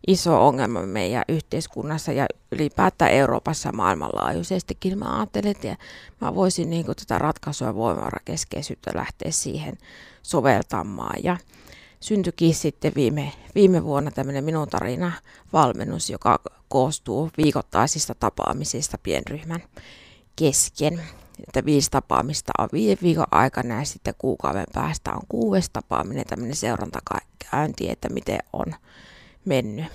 iso 0.07 0.47
ongelma 0.47 0.81
meidän 0.81 1.23
yhteiskunnassa 1.29 2.11
ja 2.11 2.25
ylipäätään 2.51 3.11
Euroopassa 3.11 3.71
maailmanlaajuisestikin. 3.71 4.99
Mä 4.99 5.17
ajattelin, 5.17 5.51
että 5.51 5.77
mä 6.21 6.35
voisin 6.35 6.69
niin 6.69 6.85
kuin 6.85 6.95
tätä 6.95 7.17
ratkaisua 7.17 7.75
voimavarakeskeisyyttä 7.75 8.91
lähteä 8.95 9.31
siihen 9.31 9.77
soveltamaan. 10.23 11.23
Ja 11.23 11.37
syntyikin 11.99 12.55
sitten 12.55 12.91
viime, 12.95 13.31
viime 13.55 13.83
vuonna 13.83 14.11
tämmöinen 14.11 14.43
minun 14.43 14.67
tarina 14.67 15.11
valmennus, 15.53 16.09
joka 16.09 16.39
koostuu 16.67 17.29
viikoittaisista 17.37 18.15
tapaamisista 18.15 18.97
pienryhmän 18.97 19.63
kesken 20.35 21.01
että 21.47 21.65
viisi 21.65 21.91
tapaamista 21.91 22.51
on 22.59 22.69
viiden 22.73 22.97
viikon 23.01 23.25
aikana 23.31 23.79
ja 23.79 23.85
sitten 23.85 24.13
kuukauden 24.17 24.65
päästä 24.73 25.13
on 25.13 25.21
kuudes 25.29 25.69
tapaaminen, 25.69 26.25
tämmöinen 26.25 26.55
seurantakäynti, 26.55 27.89
että 27.89 28.09
miten 28.09 28.39
on 28.53 28.75
mennyt. 29.45 29.85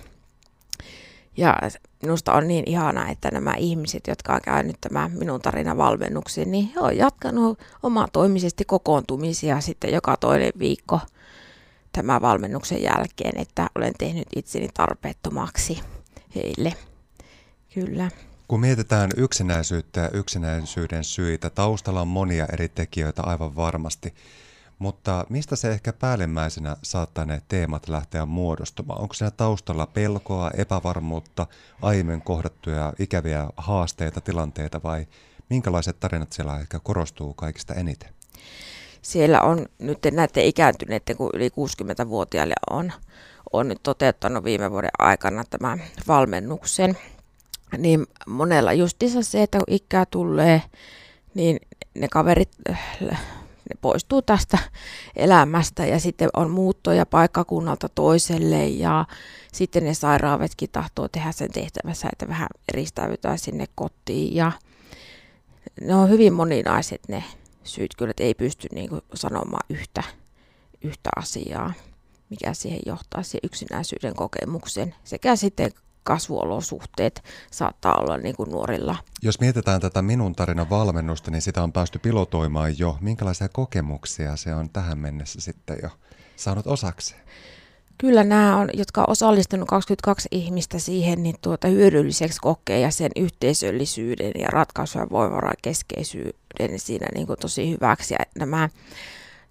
Ja 1.36 1.58
minusta 2.02 2.32
on 2.32 2.48
niin 2.48 2.64
ihana, 2.66 3.08
että 3.08 3.30
nämä 3.30 3.54
ihmiset, 3.54 4.06
jotka 4.06 4.34
on 4.34 4.40
käynyt 4.42 4.76
tämän 4.80 5.12
minun 5.12 5.40
tarina 5.40 5.76
valmennuksen, 5.76 6.50
niin 6.50 6.72
he 6.74 6.80
on 6.80 6.96
jatkanut 6.96 7.58
omaa 7.82 8.08
toimisesti 8.12 8.64
kokoontumisia 8.64 9.60
sitten 9.60 9.92
joka 9.92 10.16
toinen 10.16 10.52
viikko 10.58 11.00
tämän 11.92 12.22
valmennuksen 12.22 12.82
jälkeen, 12.82 13.40
että 13.40 13.66
olen 13.74 13.94
tehnyt 13.98 14.28
itseni 14.36 14.68
tarpeettomaksi 14.74 15.80
heille. 16.34 16.74
Kyllä. 17.74 18.10
Kun 18.48 18.60
mietitään 18.60 19.10
yksinäisyyttä 19.16 20.00
ja 20.00 20.10
yksinäisyyden 20.10 21.04
syitä, 21.04 21.50
taustalla 21.50 22.00
on 22.00 22.08
monia 22.08 22.46
eri 22.52 22.68
tekijöitä 22.68 23.22
aivan 23.22 23.56
varmasti. 23.56 24.14
Mutta 24.78 25.26
mistä 25.28 25.56
se 25.56 25.70
ehkä 25.70 25.92
päällimmäisenä 25.92 26.76
saattaa 26.82 27.24
ne 27.24 27.42
teemat 27.48 27.88
lähteä 27.88 28.26
muodostumaan? 28.26 29.00
Onko 29.00 29.14
siinä 29.14 29.30
taustalla 29.30 29.86
pelkoa, 29.86 30.50
epävarmuutta, 30.56 31.46
aiemmin 31.82 32.22
kohdattuja 32.22 32.92
ikäviä 32.98 33.48
haasteita, 33.56 34.20
tilanteita 34.20 34.80
vai 34.82 35.06
minkälaiset 35.50 36.00
tarinat 36.00 36.32
siellä 36.32 36.60
ehkä 36.60 36.78
korostuu 36.78 37.34
kaikista 37.34 37.74
eniten? 37.74 38.10
Siellä 39.02 39.40
on 39.40 39.66
nyt 39.78 39.98
näiden 40.12 40.44
ikääntyneiden, 40.44 41.16
kun 41.16 41.30
yli 41.34 41.48
60-vuotiaille 41.48 42.54
on, 42.70 42.92
on 43.52 43.68
nyt 43.68 43.82
toteuttanut 43.82 44.44
viime 44.44 44.70
vuoden 44.70 44.90
aikana 44.98 45.44
tämän 45.50 45.82
valmennuksen– 46.08 46.98
niin 47.78 48.06
monella 48.26 48.72
justiinsa 48.72 49.22
se, 49.22 49.42
että 49.42 49.58
kun 49.58 49.74
ikää 49.74 50.06
tulee, 50.06 50.62
niin 51.34 51.60
ne 51.94 52.08
kaverit 52.08 52.50
ne 53.68 53.76
poistuu 53.80 54.22
tästä 54.22 54.58
elämästä 55.16 55.86
ja 55.86 56.00
sitten 56.00 56.28
on 56.36 56.50
muuttoja 56.50 57.06
paikkakunnalta 57.06 57.88
toiselle 57.88 58.66
ja 58.66 59.04
sitten 59.52 59.84
ne 59.84 59.94
sairaavetkin 59.94 60.68
tahtoo 60.72 61.08
tehdä 61.08 61.32
sen 61.32 61.52
tehtävässä, 61.52 62.08
että 62.12 62.28
vähän 62.28 62.48
eristäydytään 62.72 63.38
sinne 63.38 63.66
kotiin 63.74 64.34
ja 64.34 64.52
ne 65.80 65.94
on 65.94 66.08
hyvin 66.08 66.32
moninaiset 66.32 67.00
ne 67.08 67.24
syyt 67.64 67.96
kyllä, 67.96 68.10
että 68.10 68.22
ei 68.22 68.34
pysty 68.34 68.68
niin 68.72 68.88
kuin 68.88 69.02
sanomaan 69.14 69.66
yhtä, 69.68 70.02
yhtä 70.82 71.10
asiaa, 71.16 71.72
mikä 72.30 72.54
siihen 72.54 72.80
johtaa 72.86 73.22
siihen 73.22 73.40
yksinäisyyden 73.42 74.14
kokemukseen 74.14 74.94
sekä 75.04 75.36
sitten 75.36 75.70
kasvuolosuhteet 76.02 77.22
saattaa 77.50 77.94
olla 77.94 78.18
niin 78.18 78.36
kuin 78.36 78.50
nuorilla. 78.50 78.96
Jos 79.22 79.40
mietitään 79.40 79.80
tätä 79.80 80.02
minun 80.02 80.34
tarinan 80.34 80.70
valmennusta, 80.70 81.30
niin 81.30 81.42
sitä 81.42 81.62
on 81.62 81.72
päästy 81.72 81.98
pilotoimaan 81.98 82.78
jo. 82.78 82.98
Minkälaisia 83.00 83.48
kokemuksia 83.48 84.36
se 84.36 84.54
on 84.54 84.70
tähän 84.70 84.98
mennessä 84.98 85.40
sitten 85.40 85.78
jo 85.82 85.90
saanut 86.36 86.66
osakseen? 86.66 87.20
Kyllä 87.98 88.24
nämä 88.24 88.56
on, 88.56 88.68
jotka 88.74 89.00
on 89.00 89.10
osallistunut 89.10 89.68
22 89.68 90.28
ihmistä 90.30 90.78
siihen, 90.78 91.22
niin 91.22 91.36
tuota 91.42 91.68
hyödylliseksi 91.68 92.40
kokee 92.40 92.80
ja 92.80 92.90
sen 92.90 93.10
yhteisöllisyyden 93.16 94.32
ja 94.38 94.48
ratkaisu- 94.48 94.98
ja 94.98 95.06
voimavaran 95.10 95.54
keskeisyyden 95.62 96.78
siinä 96.78 97.06
niin 97.14 97.26
kuin 97.26 97.38
tosi 97.38 97.70
hyväksi. 97.70 98.14
Ja 98.14 98.18
nämä 98.38 98.68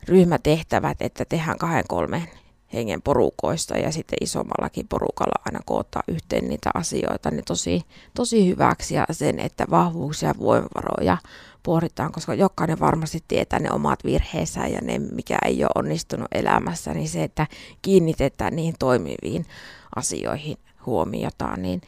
ryhmätehtävät, 0.08 0.98
että 1.01 1.25
tehdään 1.25 1.58
kahden 1.58 1.84
kolmen 1.88 2.30
hengen 2.74 3.01
porukoista 3.01 3.77
ja 3.77 3.91
sitten 3.91 4.17
isommallakin 4.21 4.88
porukalla 4.88 5.41
aina 5.45 5.59
koottaa 5.65 6.03
yhteen 6.07 6.50
niitä 6.50 6.69
asioita, 6.74 7.31
niin 7.31 7.45
tosi, 7.45 7.81
tosi 8.13 8.47
hyväksi 8.47 8.95
ja 8.95 9.05
sen, 9.12 9.39
että 9.39 9.65
vahvuuksia 9.69 10.29
ja 10.29 10.36
voimavaroja 10.39 11.17
pohditaan, 11.63 12.12
koska 12.12 12.33
jokainen 12.33 12.79
varmasti 12.79 13.24
tietää 13.27 13.59
ne 13.59 13.71
omat 13.71 14.03
virheensä 14.03 14.67
ja 14.67 14.79
ne, 14.81 15.00
mikä 15.00 15.38
ei 15.45 15.63
ole 15.63 15.71
onnistunut 15.75 16.27
elämässä, 16.31 16.93
niin 16.93 17.09
se, 17.09 17.24
että 17.24 17.47
kiinnitetään 17.81 18.55
niihin 18.55 18.75
toimiviin 18.79 19.45
asioihin 19.95 20.57
huomiota, 20.86 21.57
niin 21.57 21.81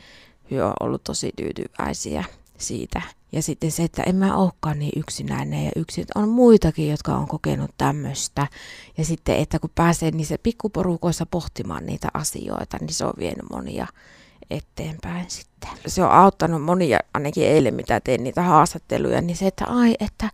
hyö 0.52 0.68
on 0.68 0.74
ollut 0.80 1.04
tosi 1.04 1.32
tyytyväisiä 1.36 2.24
siitä. 2.58 3.02
Ja 3.32 3.42
sitten 3.42 3.72
se, 3.72 3.84
että 3.84 4.04
en 4.06 4.16
mä 4.16 4.38
olekaan 4.38 4.80
niin 4.80 5.00
yksinäinen 5.00 5.66
ja 5.66 5.72
yksin, 5.76 6.06
on 6.16 6.30
muitakin, 6.30 6.90
jotka 6.90 7.16
on 7.16 7.28
kokenut 7.28 7.72
tämmöistä. 7.78 8.48
Ja 8.98 9.06
sitten, 9.06 9.36
että 9.36 9.60
kun 9.60 9.70
pääsee 9.76 10.12
niissä 10.12 10.38
pikkuporukoissa 10.44 11.26
pohtimaan 11.26 11.86
niitä 11.86 12.08
asioita, 12.14 12.78
niin 12.82 12.94
se 12.94 13.06
on 13.06 13.14
vienyt 13.20 13.50
monia 13.52 13.88
eteenpäin 14.50 15.26
sitten. 15.30 15.70
Se 15.88 16.04
on 16.04 16.12
auttanut 16.12 16.62
monia, 16.62 17.00
ainakin 17.14 17.48
eilen 17.48 17.74
mitä 17.74 18.00
tein 18.00 18.24
niitä 18.24 18.42
haastatteluja, 18.42 19.22
niin 19.22 19.38
se, 19.38 19.48
että 19.48 19.66
ai, 19.66 19.96
että 20.00 20.30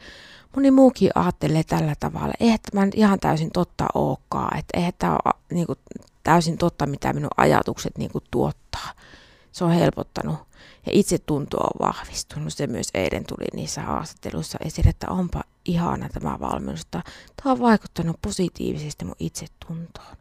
moni 0.56 0.72
muukin 0.72 1.10
ajattelee 1.16 1.64
tällä 1.64 1.96
tavalla. 2.00 2.34
Eihän 2.40 2.60
tämä 2.72 2.88
ihan 2.96 3.20
täysin 3.20 3.52
totta 3.52 3.88
olekaan, 3.94 4.58
että 4.58 4.78
eihän 4.78 4.94
tämä 5.00 5.18
ole 5.26 5.34
niin 5.52 5.68
kuin, 5.68 5.80
täysin 6.24 6.58
totta, 6.58 6.86
mitä 6.86 7.14
minun 7.14 7.30
ajatukset 7.38 7.98
niin 7.98 8.12
kuin, 8.12 8.24
tuottaa. 8.32 8.92
Se 9.52 9.64
on 9.64 9.72
helpottanut 9.72 10.38
ja 10.86 10.92
itse 10.92 11.18
tuntuu 11.18 11.60
on 11.60 11.88
vahvistunut. 11.88 12.54
Se 12.54 12.68
myös 12.68 12.90
eilen 12.94 13.26
tuli 13.26 13.48
niissä 13.54 13.82
haastatteluissa 13.82 14.58
esille, 14.66 14.90
että 14.90 15.08
onpa 15.10 15.44
ihana 15.66 16.10
tämä 16.10 16.40
valmennus. 16.40 16.86
Tämä 16.86 17.04
on 17.46 17.60
vaikuttanut 17.60 18.22
positiivisesti 18.22 19.06
mun 19.06 19.16
itsetuntoon. 19.20 20.18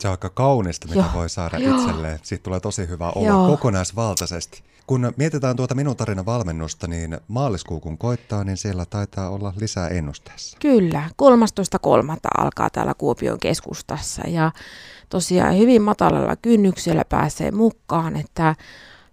Se 0.00 0.08
on 0.08 0.12
aika 0.12 0.30
kaunista, 0.30 0.88
mitä 0.88 1.00
Joo. 1.00 1.10
voi 1.14 1.28
saada 1.28 1.58
Joo. 1.58 1.80
itselleen. 1.80 2.18
Siitä 2.22 2.42
tulee 2.42 2.60
tosi 2.60 2.88
hyvä 2.88 3.10
olla 3.10 3.28
Joo. 3.28 3.48
kokonaisvaltaisesti. 3.48 4.62
Kun 4.86 5.12
mietitään 5.16 5.56
tuota 5.56 5.74
minun 5.74 5.96
tarinan 5.96 6.26
valmennusta, 6.26 6.86
niin 6.86 7.18
maaliskuu 7.28 7.80
kun 7.80 7.98
koittaa, 7.98 8.44
niin 8.44 8.56
siellä 8.56 8.84
taitaa 8.84 9.30
olla 9.30 9.52
lisää 9.60 9.88
ennusteessa. 9.88 10.56
Kyllä, 10.60 11.10
13.3. 11.22 12.18
alkaa 12.38 12.70
täällä 12.70 12.94
Kuopion 12.98 13.40
keskustassa 13.40 14.22
ja 14.28 14.52
tosiaan 15.08 15.58
hyvin 15.58 15.82
matalalla 15.82 16.36
kynnyksellä 16.36 17.04
pääsee 17.08 17.50
mukaan, 17.50 18.16
että 18.16 18.54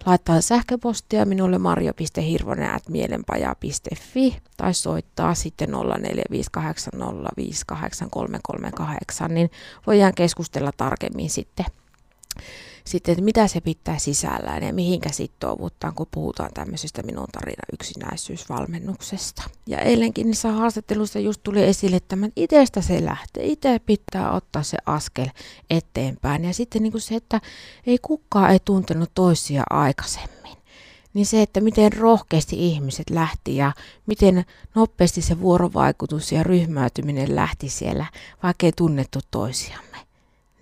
laittaa 0.06 0.42
sähköpostia 0.42 1.26
minulle 1.26 1.58
marjo.hirvonen.mielenpaja.fi 1.58 4.38
tai 4.58 4.74
soittaa 4.74 5.36
sitten 5.36 5.70
0458058338, 5.70 5.74
niin 9.30 9.52
voidaan 9.88 10.14
keskustella 10.16 10.72
tarkemmin 10.78 11.30
sitten 11.30 11.66
sitten, 12.86 13.12
että 13.14 13.24
mitä 13.24 13.48
se 13.48 13.62
pitää 13.62 13.98
sisällään 13.98 14.64
ja 14.64 14.74
mihinkä 14.74 15.12
sitouvuuttaan, 15.12 15.94
kun 15.94 16.08
puhutaan 16.12 16.52
tämmöisestä 16.54 17.04
minun 17.04 17.28
tarina 17.32 17.64
yksinäisyysvalmennuksesta. 17.74 19.44
Ja 19.68 19.80
eilenkin 19.80 20.28
niissä 20.28 20.52
haastatteluissa 20.52 21.20
just 21.20 21.44
tuli 21.44 21.64
esille, 21.64 21.96
että 21.96 22.18
itsestä 22.36 22.82
se 22.82 23.06
lähtee, 23.06 23.46
itse 23.46 23.80
pitää 23.80 24.32
ottaa 24.32 24.64
se 24.64 24.78
askel 24.86 25.28
eteenpäin. 25.70 26.46
Ja 26.46 26.54
sitten 26.54 26.84
niin 26.84 26.92
kuin 26.92 27.02
se, 27.02 27.16
että 27.16 27.42
ei 27.88 27.98
kukaan 28.02 28.52
ei 28.52 28.60
tuntenut 28.66 29.12
toisia 29.14 29.64
aikaisemmin 29.70 30.42
niin 31.14 31.26
se, 31.26 31.42
että 31.42 31.62
miten 31.62 31.94
rohkeasti 31.94 32.68
ihmiset 32.68 33.10
lähti 33.10 33.56
ja 33.56 33.72
miten 34.06 34.46
nopeasti 34.76 35.22
se 35.22 35.40
vuorovaikutus 35.40 36.32
ja 36.32 36.44
ryhmäytyminen 36.44 37.36
lähti 37.36 37.70
siellä, 37.70 38.06
vaikka 38.44 38.66
ei 38.66 38.72
tunnettu 38.72 39.20
toisiamme. 39.32 39.98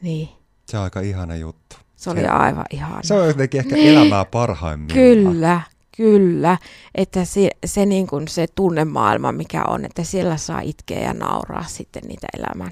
Niin. 0.01 0.29
Se 0.65 0.77
on 0.77 0.83
aika 0.83 0.99
ihana 0.99 1.35
juttu. 1.35 1.75
Se 1.99 2.09
oli 2.09 2.19
se, 2.19 2.27
aivan 2.27 2.65
ihana. 2.69 2.99
Se 3.03 3.13
on 3.13 3.27
jotenkin 3.27 3.59
ehkä 3.59 3.75
niin. 3.75 3.89
elämää 3.89 4.25
parhaimmillaan. 4.25 5.25
Kyllä, 5.25 5.61
kyllä. 5.97 6.57
Että 6.95 7.25
se, 7.25 7.49
se, 7.65 7.85
niin 7.85 8.07
kuin 8.07 8.27
se 8.27 8.47
tunnemaailma, 8.55 9.31
mikä 9.31 9.63
on, 9.63 9.85
että 9.85 10.03
siellä 10.03 10.37
saa 10.37 10.61
itkeä 10.61 10.99
ja 10.99 11.13
nauraa 11.13 11.63
sitten 11.67 12.03
niitä 12.07 12.27
elämän 12.37 12.71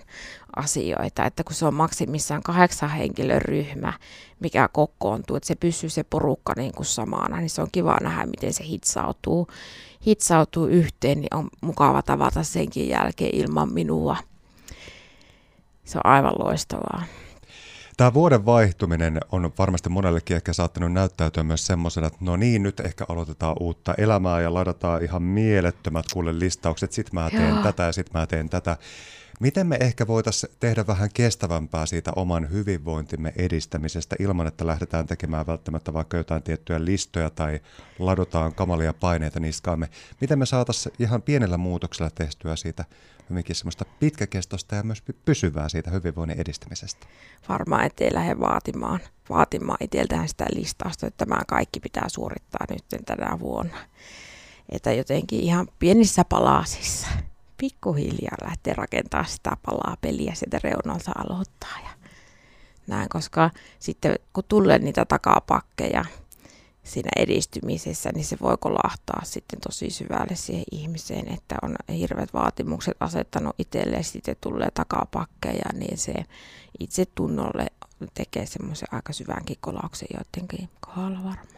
asioita. 0.56 1.26
Että 1.26 1.44
kun 1.44 1.56
se 1.56 1.66
on 1.66 1.74
maksimissaan 1.74 2.44
kahdeksan 2.44 2.90
henkilön 2.90 3.42
ryhmä, 3.42 3.94
mikä 4.40 4.70
kokoontuu, 4.72 5.36
että 5.36 5.48
se 5.48 5.56
pysyy 5.56 5.90
se 5.90 6.04
porukka 6.04 6.54
niin 6.58 6.72
kuin 6.72 6.86
samana, 6.86 7.38
niin 7.38 7.50
se 7.50 7.62
on 7.62 7.72
kiva 7.72 7.98
nähdä, 8.02 8.26
miten 8.26 8.54
se 8.54 8.64
hitsautuu, 8.64 9.48
hitsautuu 10.06 10.66
yhteen, 10.66 11.22
niin 11.22 11.36
on 11.36 11.50
mukava 11.62 12.02
tavata 12.02 12.44
senkin 12.44 12.90
jälkeen 12.90 13.36
ilman 13.36 13.74
minua. 13.74 14.18
Se 15.86 15.98
on 15.98 16.12
aivan 16.12 16.34
loistavaa. 16.40 17.04
Tämä 17.98 18.14
vuoden 18.14 18.46
vaihtuminen 18.46 19.20
on 19.32 19.54
varmasti 19.58 19.90
monellekin 19.90 20.36
ehkä 20.36 20.54
saattanut 20.54 20.92
näyttäytyä 20.92 21.44
myös 21.44 21.66
semmoisena, 21.66 22.08
että 22.08 22.20
no 22.22 22.36
niin, 22.36 22.64
nyt 22.64 22.80
ehkä 22.80 23.06
aloitetaan 23.10 23.56
uutta 23.60 23.94
elämää 23.98 24.42
ja 24.42 24.54
ladataan 24.54 25.04
ihan 25.04 25.24
mielettömät 25.24 26.06
kuule 26.14 26.40
listaukset, 26.40 26.92
sit 26.92 27.14
mä 27.14 27.30
teen 27.30 27.50
Joo. 27.50 27.64
tätä 27.64 27.84
ja 27.84 27.92
sit 27.92 28.14
mä 28.14 28.28
teen 28.28 28.50
tätä. 28.50 28.78
Miten 29.40 29.68
me 29.68 29.78
ehkä 29.80 30.08
voitaisiin 30.08 30.54
tehdä 30.60 30.88
vähän 30.88 31.10
kestävämpää 31.14 31.86
siitä 31.86 32.12
oman 32.16 32.52
hyvinvointimme 32.52 33.34
edistämisestä 33.36 34.16
ilman, 34.20 34.48
että 34.48 34.68
lähdetään 34.68 35.08
tekemään 35.08 35.48
välttämättä 35.48 35.94
vaikka 35.94 36.18
jotain 36.18 36.44
tiettyjä 36.44 36.86
listoja 36.86 37.30
tai 37.30 37.60
ladotaan 38.00 38.56
kamalia 38.56 38.94
paineita 38.94 39.40
niskaamme? 39.40 39.90
Miten 40.22 40.40
me 40.40 40.46
saataisiin 40.46 40.96
ihan 41.00 41.22
pienellä 41.22 41.58
muutoksella 41.58 42.12
tehtyä 42.16 42.56
siitä 42.56 42.86
hyvinkin 43.30 43.56
semmoista 43.56 43.86
pitkäkestoista 44.00 44.76
ja 44.76 44.84
myös 44.84 45.04
pysyvää 45.26 45.70
siitä 45.70 45.92
hyvinvoinnin 45.92 46.42
edistämisestä? 46.42 47.08
Varmaan 47.50 47.86
ettei 47.86 48.14
lähde 48.14 48.40
vaatimaan, 48.40 49.00
vaatimaan 49.30 49.78
itseltään 49.82 50.28
sitä 50.28 50.46
listausta, 50.54 51.08
että 51.08 51.26
tämä 51.26 51.42
kaikki 51.48 51.80
pitää 51.80 52.10
suorittaa 52.10 52.66
nyt 52.70 53.06
tänä 53.06 53.40
vuonna. 53.40 53.78
Että 54.70 54.94
jotenkin 54.94 55.40
ihan 55.40 55.68
pienissä 55.80 56.26
palasissa 56.30 57.08
pikkuhiljaa 57.58 58.38
lähteä 58.44 58.74
rakentamaan 58.74 59.30
sitä 59.30 59.58
palaa 59.66 59.98
peliä 60.02 60.34
sieltä 60.36 60.60
reunalta 60.64 61.12
aloittaa. 61.16 61.78
Ja 61.84 61.90
näin, 62.88 63.10
koska 63.10 63.50
sitten 63.80 64.16
kun 64.34 64.44
tulee 64.48 64.80
niitä 64.80 65.06
takapakkeja 65.06 66.06
siinä 66.84 67.10
edistymisessä, 67.16 68.10
niin 68.14 68.26
se 68.26 68.38
voi 68.42 68.58
kolahtaa 68.60 69.22
sitten 69.24 69.60
tosi 69.62 69.90
syvälle 69.90 70.36
siihen 70.36 70.64
ihmiseen, 70.72 71.34
että 71.34 71.56
on 71.62 71.76
hirveät 71.90 72.34
vaatimukset 72.34 72.98
asettanut 73.00 73.56
itselleen, 73.60 74.04
sitten 74.04 74.36
tulee 74.42 74.72
takapakkeja, 74.74 75.70
niin 75.74 75.98
se 75.98 76.14
itse 76.80 77.06
tunnolle 77.06 77.68
tekee 78.14 78.46
semmoisen 78.46 78.88
aika 78.92 79.14
syvänkin 79.14 79.58
kolauksen 79.62 80.08
joidenkin 80.14 80.70
kohdalla 80.80 81.24
varmaan. 81.24 81.57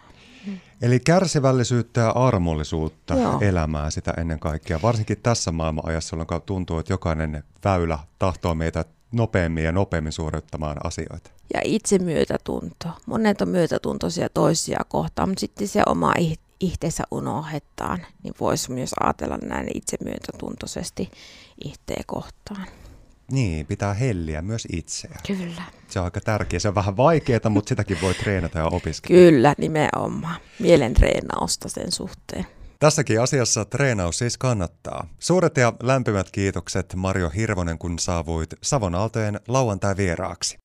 Eli 0.81 1.00
kärsivällisyyttä 1.00 2.01
ja 2.01 2.10
armollisuutta 2.10 3.13
Joo. 3.13 3.38
elämään 3.41 3.91
sitä 3.91 4.13
ennen 4.17 4.39
kaikkea, 4.39 4.81
varsinkin 4.81 5.17
tässä 5.24 5.51
maailmanajassa, 5.51 6.15
jolloin 6.15 6.41
tuntuu, 6.41 6.79
että 6.79 6.93
jokainen 6.93 7.43
väylä 7.63 8.00
tahtoo 8.19 8.55
meitä 8.55 8.86
nopeammin 9.12 9.63
ja 9.63 9.72
nopeammin 9.72 10.13
suorittamaan 10.13 10.77
asioita. 10.84 11.29
Ja 11.53 11.62
itse 11.63 12.00
myötätunto. 12.00 12.89
Monet 13.05 13.41
on 13.41 13.50
myötätuntoisia 13.50 14.29
toisia 14.29 14.79
kohtaan, 14.88 15.29
mutta 15.29 15.39
sitten 15.39 15.67
se 15.67 15.81
oma 15.86 16.13
ihteensä 16.60 17.03
unohdetaan, 17.12 18.05
niin 18.24 18.34
voisi 18.39 18.72
myös 18.72 18.91
ajatella 19.00 19.38
näin 19.38 19.67
itse 19.74 19.98
myötätuntoisesti 20.03 21.12
ihteen 21.65 22.03
kohtaan. 22.08 22.68
Niin, 23.31 23.65
pitää 23.65 23.94
helliä 23.94 24.42
myös 24.42 24.68
itseä. 24.74 25.15
Kyllä. 25.27 25.61
Se 25.87 26.00
on 26.00 26.05
aika 26.05 26.22
tärkeää. 26.22 26.59
Se 26.59 26.68
on 26.68 26.75
vähän 26.75 26.98
vaikeaa, 26.98 27.50
mutta 27.50 27.70
sitäkin 27.70 27.98
voi 28.01 28.13
treenata 28.13 28.59
ja 28.59 28.65
opiskella. 28.65 29.20
Kyllä, 29.20 29.55
nimenomaan. 29.57 30.42
Mielen 30.59 30.94
treenausta 30.94 31.70
sen 31.70 31.92
suhteen. 31.92 32.46
Tässäkin 32.79 33.22
asiassa 33.22 33.65
treenaus 33.65 34.18
siis 34.18 34.37
kannattaa. 34.37 35.07
Suuret 35.20 35.57
ja 35.57 35.74
lämpimät 35.83 36.31
kiitokset 36.31 36.96
Mario 36.96 37.29
Hirvonen, 37.29 37.77
kun 37.77 38.00
saavuit 38.00 38.50
Savon 38.61 38.96
Aaltojen 38.96 39.39
lauantai 39.48 39.98
vieraaksi. 39.98 40.57